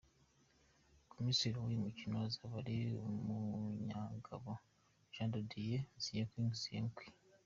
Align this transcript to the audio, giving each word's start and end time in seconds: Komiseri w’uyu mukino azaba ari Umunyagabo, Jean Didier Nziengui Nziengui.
Komiseri 1.13 1.55
w’uyu 1.57 1.83
mukino 1.85 2.15
azaba 2.27 2.55
ari 2.61 2.77
Umunyagabo, 3.07 4.49
Jean 5.13 5.29
Didier 5.33 5.83
Nziengui 5.97 6.49
Nziengui. 6.55 7.07